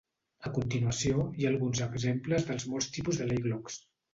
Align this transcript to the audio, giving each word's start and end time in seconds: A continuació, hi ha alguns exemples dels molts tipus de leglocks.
A 0.49 0.51
continuació, 0.55 1.27
hi 1.41 1.45
ha 1.47 1.51
alguns 1.55 1.83
exemples 1.89 2.49
dels 2.51 2.69
molts 2.73 2.91
tipus 2.97 3.21
de 3.21 3.29
leglocks. 3.35 3.79